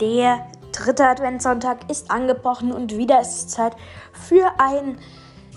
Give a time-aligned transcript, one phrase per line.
[0.00, 3.76] Der dritte Adventssonntag ist angebrochen und wieder ist es Zeit
[4.12, 4.98] für einen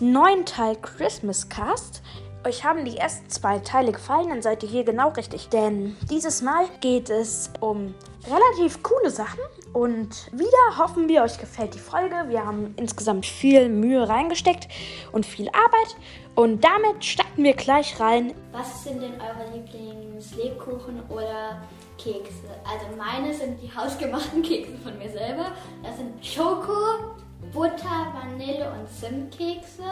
[0.01, 2.01] neuen Teil Christmas Cast.
[2.45, 5.47] Euch haben die ersten zwei Teile gefallen, dann seid ihr hier genau richtig.
[5.47, 7.95] Denn dieses Mal geht es um
[8.29, 9.39] relativ coole Sachen.
[9.71, 12.15] Und wieder hoffen wir, euch gefällt die Folge.
[12.27, 14.67] Wir haben insgesamt viel Mühe reingesteckt
[15.13, 15.95] und viel Arbeit.
[16.35, 18.33] Und damit starten wir gleich rein.
[18.51, 21.61] Was sind denn eure Lieblings-Lebkuchen oder
[22.03, 22.49] Kekse?
[22.65, 25.51] Also meine sind die hausgemachten Kekse von mir selber.
[25.81, 27.15] Das sind Schoko,
[27.53, 29.83] Butter, Vanille und Zimtkekse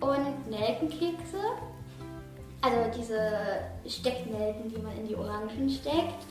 [0.00, 1.38] und Nelkenkekse.
[2.60, 3.20] Also diese
[3.86, 6.24] Stecknelken, die man in die Orangen steckt.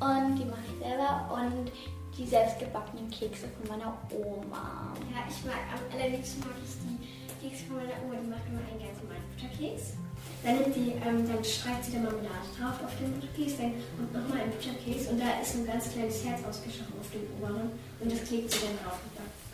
[0.00, 1.30] Und die mache ich selber.
[1.32, 1.70] Und
[2.16, 4.94] die selbstgebackenen Kekse von meiner Oma.
[5.12, 8.16] Ja, ich mag am allerliebsten mag ich die Kekse von meiner Oma.
[8.16, 10.00] Die macht immer einen ganz normalen Butterkeks.
[10.42, 14.12] Dann nimmt die, ähm, dann streicht sie da Marmelade drauf auf den Butterkeks, dann kommt
[14.12, 18.12] nochmal ein Butterkeks und da ist ein ganz kleines Herz ausgeschossen auf dem oberen und
[18.12, 19.00] das klebt sie dann drauf.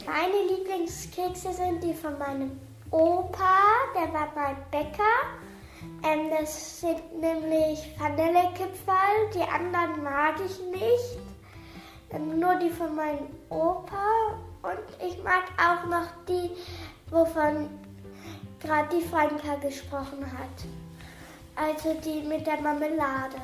[0.06, 2.58] Meine Lieblingskekse sind die von meinem
[2.90, 3.58] Opa,
[3.94, 5.16] der war mein Bäcker.
[6.02, 11.18] Ähm, das sind nämlich Vanillekipferl, die anderen mag ich nicht.
[12.10, 16.50] Ähm, nur die von meinem Opa und ich mag auch noch die,
[17.10, 17.68] wovon
[18.60, 20.64] gerade die Franka gesprochen hat.
[21.56, 23.36] Also die mit der Marmelade.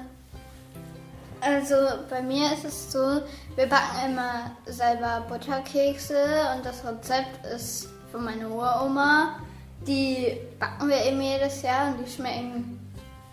[1.41, 1.75] Also
[2.09, 3.21] bei mir ist es so,
[3.57, 9.39] wir backen immer selber Butterkekse und das Rezept ist von meiner Uroma.
[9.87, 12.81] Die backen wir eben jedes Jahr und die schmecken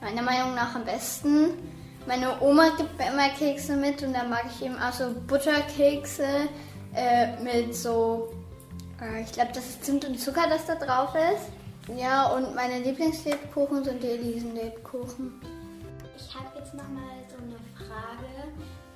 [0.02, 1.52] meiner Meinung nach am besten.
[2.06, 6.50] Meine Oma gibt mir immer Kekse mit und dann mag ich eben auch so Butterkekse
[6.94, 8.34] äh, mit so,
[9.02, 11.62] äh, ich glaube, das ist Zimt und Zucker, das da drauf ist.
[11.88, 15.42] Ja, und meine Lieblingslebkuchen sind die Elisenlebkuchen.
[16.16, 18.53] Ich habe jetzt nochmal so eine Frage.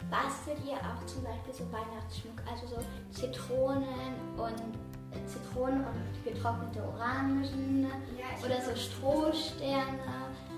[0.10, 4.78] Bastelt ihr auch zum Beispiel so Weihnachtsschmuck, also so Zitronen und
[5.12, 7.88] äh, Zitronen und getrocknete Orangen
[8.18, 10.00] ja, oder so Strohsterne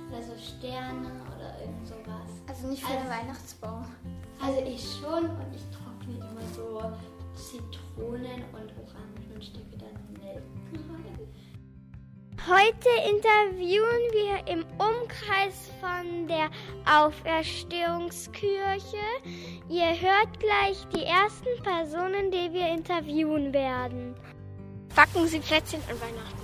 [0.07, 2.29] oder so Sterne oder irgend sowas.
[2.47, 3.85] Also nicht für also, den Weihnachtsbaum.
[4.39, 6.91] Also ich schon und ich trockne immer so
[7.33, 11.09] Zitronen und Orangen und stecke dann Nelken rein.
[12.49, 16.49] Heute interviewen wir im Umkreis von der
[16.83, 18.97] Auferstehungskirche.
[19.69, 24.15] Ihr hört gleich die ersten Personen, die wir interviewen werden.
[24.95, 26.41] Backen Sie Plätzchen an Weihnachten?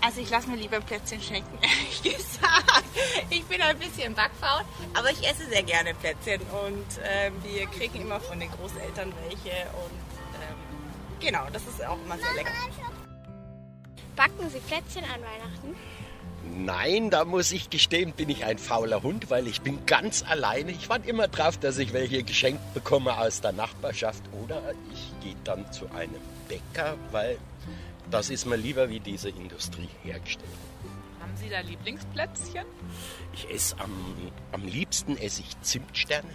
[0.00, 2.84] Also ich lasse mir lieber Plätzchen schenken, ehrlich gesagt.
[3.28, 4.62] Ich bin ein bisschen backfaul,
[4.94, 9.50] aber ich esse sehr gerne Plätzchen und ähm, wir kriegen immer von den Großeltern welche
[9.50, 10.00] und
[10.40, 10.56] ähm,
[11.20, 12.50] genau, das ist auch immer sehr lecker.
[14.20, 15.74] Backen Sie Plätzchen an Weihnachten?
[16.44, 20.72] Nein, da muss ich gestehen, bin ich ein fauler Hund, weil ich bin ganz alleine.
[20.72, 24.60] Ich warte immer drauf, dass ich welche geschenkt bekomme aus der Nachbarschaft oder
[24.92, 27.38] ich gehe dann zu einem Bäcker, weil
[28.10, 30.50] das ist mir lieber wie diese Industrie hergestellt.
[31.18, 32.66] Haben Sie da Lieblingsplätzchen?
[33.32, 33.90] Ich esse am,
[34.52, 36.28] am liebsten esse ich Zimtsterne,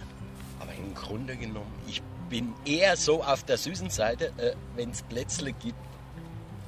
[0.58, 5.02] aber im Grunde genommen, ich bin eher so auf der süßen Seite, äh, wenn es
[5.02, 5.78] Plätzle gibt,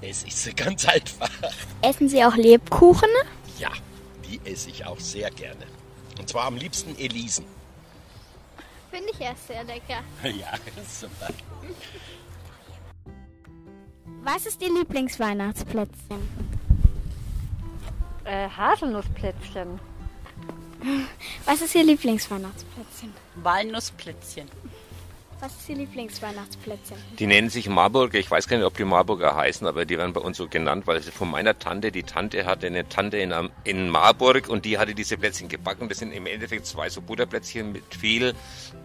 [0.00, 1.30] es ist ganz einfach.
[1.82, 3.08] Essen Sie auch Lebkuchen?
[3.58, 3.70] Ja,
[4.28, 5.66] die esse ich auch sehr gerne.
[6.18, 7.44] Und zwar am liebsten Elisen.
[8.90, 10.02] Finde ich erst sehr lecker.
[10.24, 10.52] Ja,
[10.86, 11.32] super.
[14.22, 16.28] Was ist Ihr Lieblingsweihnachtsplätzchen?
[18.24, 19.80] Äh, Haselnussplätzchen.
[21.44, 23.14] Was ist Ihr Lieblingsweihnachtsplätzchen?
[23.36, 24.48] Walnussplätzchen.
[25.40, 26.96] Was ist Ihr Lieblingsweihnachtsplätzchen?
[27.16, 28.18] Die nennen sich Marburger.
[28.18, 30.88] Ich weiß gar nicht, ob die Marburger heißen, aber die werden bei uns so genannt,
[30.88, 33.32] weil sie von meiner Tante, die Tante hatte eine Tante in,
[33.62, 35.88] in Marburg und die hatte diese Plätzchen gebacken.
[35.88, 38.34] Das sind im Endeffekt zwei so Butterplätzchen mit viel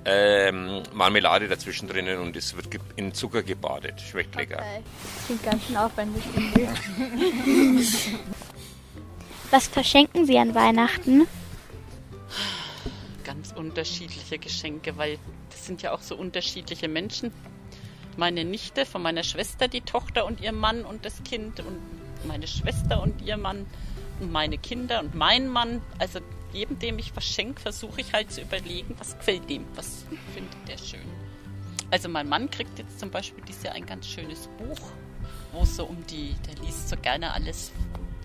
[0.06, 4.00] ähm, Marmelade dazwischen drinnen und es wird in Zucker gebadet.
[4.02, 4.58] Schmeckt lecker.
[4.58, 4.84] Okay.
[5.26, 6.24] Klingt ganz schön aufwendig.
[9.50, 11.28] Was verschenken Sie an Weihnachten?
[13.24, 15.18] Ganz unterschiedliche Geschenke, weil
[15.66, 17.32] sind ja auch so unterschiedliche Menschen.
[18.18, 21.80] Meine Nichte von meiner Schwester, die Tochter und ihr Mann und das Kind und
[22.26, 23.66] meine Schwester und ihr Mann
[24.20, 25.82] und meine Kinder und mein Mann.
[26.00, 26.20] Also
[26.52, 30.68] jedem, dem ich was schenke, versuche ich halt zu überlegen, was gefällt dem, was findet
[30.68, 31.08] der schön.
[31.90, 34.80] Also mein Mann kriegt jetzt zum Beispiel dieses Jahr ein ganz schönes Buch,
[35.52, 37.72] wo es so um die, der liest so gerne alles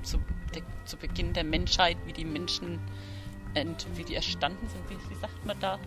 [0.02, 0.18] zu,
[0.54, 2.78] der, zu Beginn der Menschheit, wie die Menschen,
[3.94, 5.78] wie die erstanden sind, wie, wie sagt man da,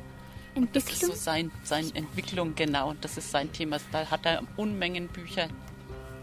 [0.56, 0.70] Entwicklung?
[0.74, 2.94] Das ist so sein, seine Entwicklung, genau.
[3.02, 3.78] Das ist sein Thema.
[3.92, 5.48] Da hat er Unmengen Bücher.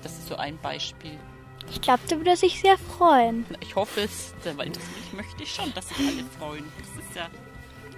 [0.03, 1.19] Das ist so ein Beispiel.
[1.71, 3.45] Ich glaube, du würdest sich sehr freuen.
[3.61, 6.65] Ich hoffe es, weil das ich möchte ich schon, dass sich alle freuen.
[6.79, 7.29] Das ist ja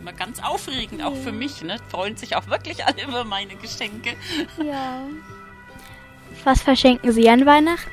[0.00, 1.62] immer ganz aufregend, auch für mich.
[1.62, 1.76] Ne?
[1.88, 4.16] Freuen sich auch wirklich alle über meine Geschenke.
[4.58, 5.02] Ja.
[6.44, 7.90] Was verschenken Sie an Weihnachten?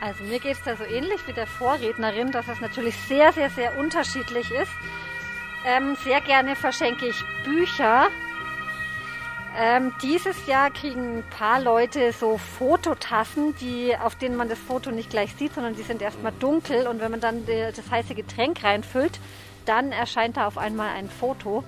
[0.00, 3.50] Also mir geht es da so ähnlich wie der Vorrednerin, dass es natürlich sehr, sehr,
[3.50, 4.72] sehr unterschiedlich ist.
[5.66, 8.08] Ähm, sehr gerne verschenke ich Bücher.
[9.56, 14.90] Ähm, dieses Jahr kriegen ein paar Leute so Fototassen, die, auf denen man das Foto
[14.90, 18.14] nicht gleich sieht, sondern die sind erstmal dunkel und wenn man dann die, das heiße
[18.14, 19.20] Getränk reinfüllt,
[19.64, 21.62] dann erscheint da auf einmal ein Foto.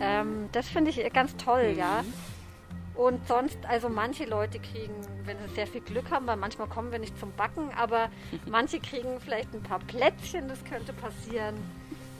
[0.00, 2.04] Ähm, das finde ich ganz toll, ja.
[2.94, 6.90] Und sonst, also manche Leute kriegen, wenn sie sehr viel Glück haben, weil manchmal kommen
[6.90, 8.10] wir nicht zum Backen, aber
[8.46, 11.54] manche kriegen vielleicht ein paar Plätzchen, das könnte passieren.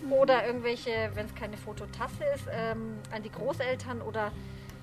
[0.08, 4.32] Oder irgendwelche, wenn es keine Fototasse ist, ähm, an die Großeltern oder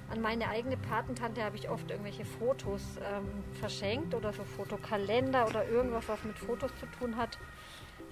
[0.09, 3.27] an meine eigene Patentante habe ich oft irgendwelche Fotos ähm,
[3.59, 7.37] verschenkt oder so Fotokalender oder irgendwas, was mit Fotos zu tun hat.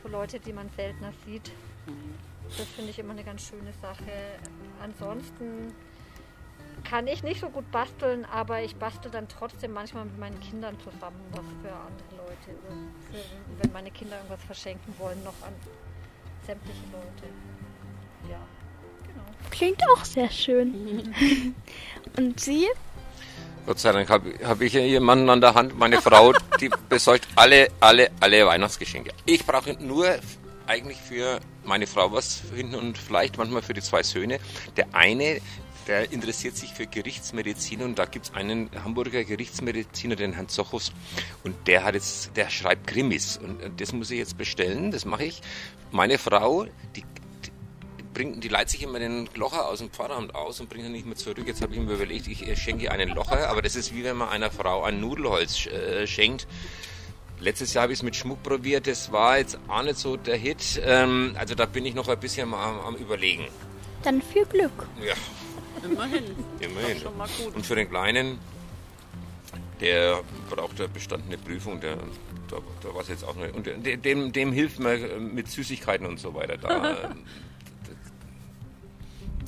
[0.02, 1.52] Für Leute, die man seltener sieht.
[2.58, 4.12] Das finde ich immer eine ganz schöne Sache.
[4.82, 5.74] Ansonsten
[6.84, 10.78] kann ich nicht so gut basteln, aber ich bastel dann trotzdem manchmal mit meinen Kindern
[10.80, 12.60] zusammen was für andere Leute.
[13.10, 15.54] Für, wenn meine Kinder irgendwas verschenken wollen, noch an
[16.46, 17.34] sämtliche Leute.
[18.30, 18.40] Ja,
[19.08, 19.24] genau.
[19.52, 21.14] Klingt auch sehr schön.
[22.18, 22.68] Und Sie?
[23.66, 27.70] Gott sei Dank habe hab ich jemanden an der Hand, meine Frau, die besorgt alle,
[27.80, 29.12] alle, alle Weihnachtsgeschenke.
[29.26, 30.08] Ich brauche nur
[30.68, 34.40] eigentlich für meine Frau was finden und vielleicht manchmal für die zwei Söhne.
[34.78, 35.42] Der eine,
[35.88, 40.92] der interessiert sich für Gerichtsmedizin und da gibt es einen Hamburger Gerichtsmediziner, den Herrn Zochos,
[41.44, 45.26] und der hat jetzt, der schreibt Krimis und das muss ich jetzt bestellen, das mache
[45.26, 45.42] ich.
[45.92, 46.66] Meine Frau,
[46.96, 47.04] die,
[47.46, 47.52] die
[48.14, 51.06] bringt, die leiht sich immer den Locher aus dem Pfarramt aus und bringt ihn nicht
[51.06, 51.46] mehr zurück.
[51.46, 54.30] Jetzt habe ich mir überlegt, ich schenke einen Locher, aber das ist wie wenn man
[54.30, 56.48] einer Frau ein Nudelholz äh, schenkt.
[57.40, 60.38] Letztes Jahr habe ich es mit Schmuck probiert, das war jetzt auch nicht so der
[60.38, 60.82] Hit.
[60.84, 63.48] Ähm, also da bin ich noch ein bisschen am, am Überlegen.
[64.04, 64.88] Dann viel Glück.
[65.06, 65.14] Ja.
[65.92, 66.24] Immerhin.
[66.60, 67.00] Immerhin.
[67.00, 67.56] Schon mal gut.
[67.56, 68.40] Und für den Kleinen,
[69.82, 71.98] der braucht eine bestandene Prüfung, der,
[72.50, 73.56] da, da war es jetzt auch nicht.
[73.56, 73.68] Und
[74.06, 76.58] dem, dem hilft man mit Süßigkeiten und so weiter.
[76.58, 77.16] Da,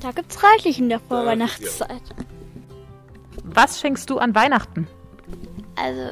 [0.00, 2.02] Da gibt's reichlich in der Vorweihnachtszeit.
[3.44, 4.86] Was schenkst du an Weihnachten?
[5.74, 6.02] Also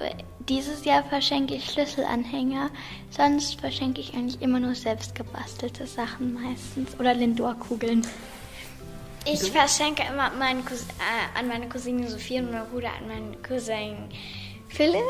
[0.48, 2.70] dieses Jahr verschenke ich Schlüsselanhänger,
[3.10, 8.06] sonst verschenke ich eigentlich immer nur selbst gebastelte Sachen meistens oder Lindor-Kugeln.
[9.28, 14.08] Ich verschenke immer meinen äh, an meine Cousine Sophie und meinen Bruder an meinen Cousin
[14.68, 15.02] Philipp.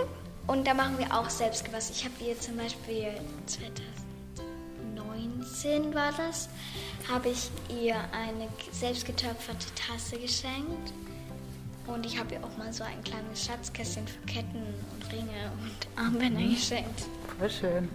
[0.47, 1.91] Und da machen wir auch selbst was.
[1.91, 3.09] Ich habe ihr zum Beispiel
[3.47, 6.49] 2019 war das,
[7.11, 10.95] habe ich ihr eine selbstgetöpferte Tasse geschenkt.
[11.87, 14.65] Und ich habe ihr auch mal so ein kleines Schatzkästchen für Ketten
[14.95, 17.03] und Ringe und Armbänder geschenkt.
[17.39, 17.91] Voll schön.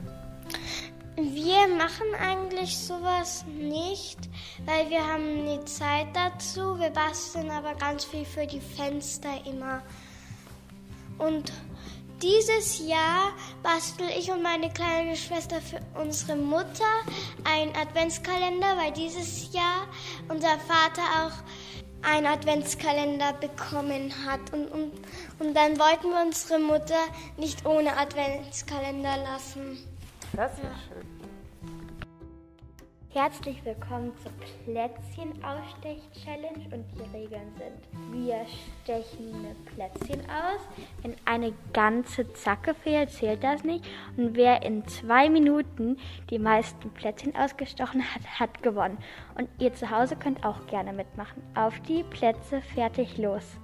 [1.17, 4.17] Wir machen eigentlich sowas nicht,
[4.65, 6.79] weil wir haben nie Zeit dazu.
[6.79, 9.81] Wir basteln aber ganz viel für die Fenster immer.
[11.17, 11.51] Und
[12.21, 16.85] dieses Jahr bastel ich und meine kleine Schwester für unsere Mutter
[17.43, 19.87] einen Adventskalender, weil dieses Jahr
[20.29, 24.53] unser Vater auch einen Adventskalender bekommen hat.
[24.53, 24.91] Und, und,
[25.39, 27.03] und dann wollten wir unsere Mutter
[27.37, 29.90] nicht ohne Adventskalender lassen.
[30.33, 31.05] Das ist schön.
[33.09, 34.31] Herzlich willkommen zur
[34.65, 37.81] Plätzchen-Ausstech-Challenge und die Regeln sind,
[38.13, 38.45] wir
[38.81, 40.61] stechen eine Plätzchen aus.
[41.01, 43.83] Wenn eine ganze Zacke fehlt, zählt das nicht.
[44.15, 45.97] Und wer in zwei Minuten
[46.29, 48.99] die meisten Plätzchen ausgestochen hat, hat gewonnen.
[49.37, 51.43] Und ihr zu Hause könnt auch gerne mitmachen.
[51.55, 53.57] Auf die Plätze, fertig, los.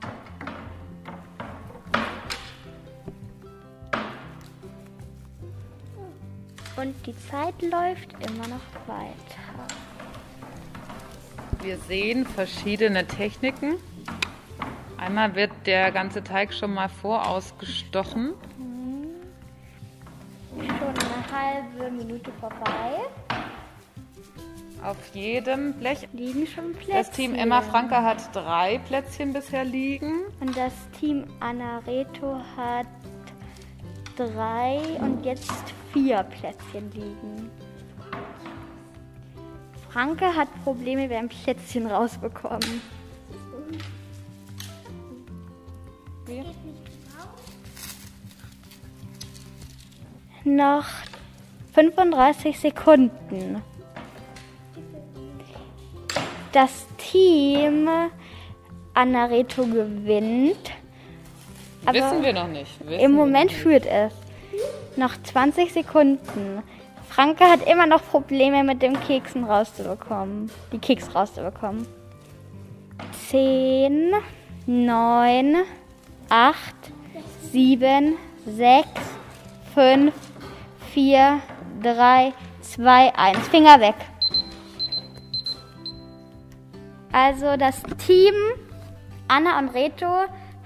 [6.78, 9.68] Und die Zeit läuft immer noch weiter.
[11.64, 13.78] Wir sehen verschiedene Techniken.
[14.98, 18.34] Einmal wird der ganze Teig schon mal vorausgestochen.
[20.56, 23.00] Schon eine halbe Minute vorbei.
[24.84, 26.94] Auf jedem Blech liegen schon Plätzchen.
[26.94, 30.26] Das Team Emma Franke hat drei Plätzchen bisher liegen.
[30.40, 32.86] Und das Team Anna Reto hat
[34.16, 37.50] drei und jetzt vier Plätzchen liegen.
[39.90, 42.82] Franke hat Probleme beim Plätzchen rausbekommen.
[50.44, 50.86] Noch
[51.74, 53.62] 35 Sekunden.
[56.52, 57.90] Das Team
[58.94, 60.72] Anareto gewinnt.
[61.86, 62.80] Aber Wissen wir noch nicht.
[62.86, 63.62] Wissen Im Moment nicht.
[63.62, 64.14] führt es.
[64.98, 66.64] Noch 20 Sekunden.
[67.08, 70.52] Franke hat immer noch Probleme mit dem Keksen rauszubekommen.
[70.72, 71.88] Die Keks rauszubekommen.
[73.30, 74.12] 10,
[74.66, 75.56] 9,
[76.30, 76.58] 8,
[77.52, 78.88] 7, 6,
[79.76, 80.14] 5,
[80.94, 81.42] 4,
[81.84, 83.48] 3, 2, 1.
[83.50, 83.96] Finger weg.
[87.12, 88.34] Also das Team
[89.28, 90.06] Anna und Reto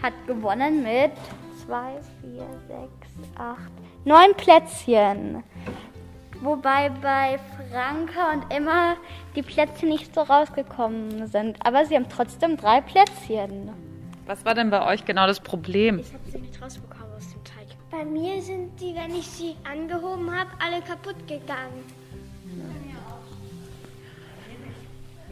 [0.01, 1.11] hat gewonnen mit
[1.65, 3.57] 2, 4, 6, 8,
[4.03, 5.43] 9 Plätzchen.
[6.41, 7.39] Wobei bei
[7.70, 8.96] Franka und Emma
[9.36, 11.63] die Plätzchen nicht so rausgekommen sind.
[11.63, 13.70] Aber sie haben trotzdem drei Plätzchen.
[14.25, 16.00] Was war denn bei euch genau das Problem?
[16.00, 17.67] Ich habe sie nicht rausbekommen aus dem Teig.
[17.91, 21.84] Bei mir sind die, wenn ich sie angehoben habe, alle kaputt gegangen.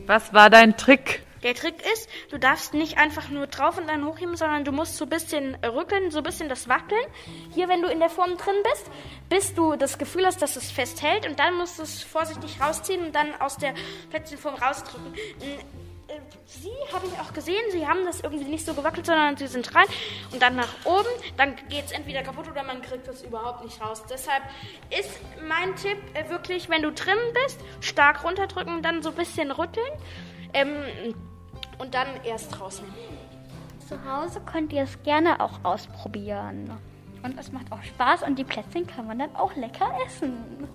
[0.05, 1.23] Was war dein Trick?
[1.43, 4.97] Der Trick ist, du darfst nicht einfach nur drauf und dann hochheben, sondern du musst
[4.97, 7.05] so ein bisschen rückeln, so ein bisschen das Wackeln.
[7.53, 8.89] Hier, wenn du in der Form drin bist,
[9.29, 13.05] bis du das Gefühl hast, dass es festhält und dann musst du es vorsichtig rausziehen
[13.05, 13.73] und dann aus der
[14.09, 15.13] Plätzchenform rausdrücken.
[15.13, 15.57] Äh,
[16.45, 19.75] Sie habe ich auch gesehen, sie haben das irgendwie nicht so gewackelt, sondern sie sind
[19.75, 19.85] rein
[20.31, 23.79] und dann nach oben, dann geht es entweder kaputt oder man kriegt es überhaupt nicht
[23.79, 24.03] raus.
[24.09, 24.41] Deshalb
[24.89, 25.11] ist
[25.47, 29.91] mein Tipp äh, wirklich, wenn du drin bist, stark runterdrücken, dann so ein bisschen rütteln
[30.53, 31.13] ähm,
[31.79, 32.93] und dann erst rausnehmen.
[33.87, 36.69] Zu Hause könnt ihr es gerne auch ausprobieren.
[37.23, 40.67] Und es macht auch Spaß und die Plätzchen kann man dann auch lecker essen.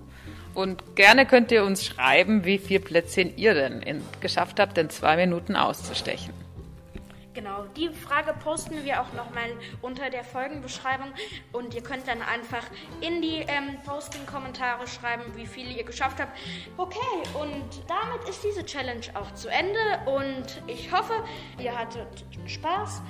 [0.53, 4.91] Und gerne könnt ihr uns schreiben, wie viel Plätzchen ihr denn in, geschafft habt, in
[4.91, 6.44] zwei Minuten auszustechen.
[7.35, 9.51] Genau, die Frage posten wir auch nochmal
[9.83, 11.13] unter der Folgenbeschreibung
[11.53, 12.65] und ihr könnt dann einfach
[13.01, 16.39] in die ähm, Posting-Kommentare schreiben, wie viele ihr geschafft habt.
[16.77, 16.99] Okay,
[17.35, 21.25] und damit ist diese Challenge auch zu Ende und ich hoffe,
[21.59, 23.03] ihr hattet Spaß,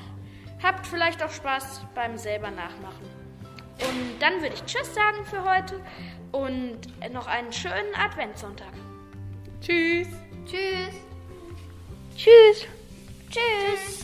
[0.63, 3.07] habt vielleicht auch Spaß beim selber nachmachen.
[3.81, 5.81] Und dann würde ich Tschüss sagen für heute
[6.33, 6.81] und
[7.13, 8.73] noch einen schönen Adventssonntag.
[9.61, 10.09] Tschüss.
[10.47, 10.95] Tschüss.
[12.17, 12.67] Tschüss.
[13.31, 14.04] Tschüss.